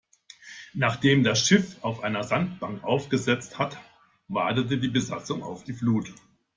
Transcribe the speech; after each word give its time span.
Nachdem 0.73 1.23
das 1.23 1.45
Schiff 1.45 1.77
auf 1.83 2.01
einer 2.01 2.23
Sandbank 2.23 2.83
aufgesetzt 2.83 3.59
hat, 3.59 3.77
wartet 4.29 4.71
die 4.71 4.87
Besatzung 4.87 5.43
auf 5.43 5.63
die 5.63 5.73
Flut. 5.73 6.11